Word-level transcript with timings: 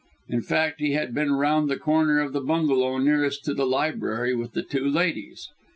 In 0.27 0.41
fact, 0.41 0.79
he 0.79 0.93
had 0.93 1.13
been 1.13 1.33
round 1.33 1.69
the 1.69 1.77
corner 1.77 2.21
of 2.21 2.33
the 2.33 2.41
bungalow 2.41 2.97
nearest 2.97 3.45
to 3.45 3.53
the 3.53 3.67
library 3.67 4.33
with 4.33 4.53
the 4.53 4.63
two 4.63 4.89
ladies. 4.89 5.47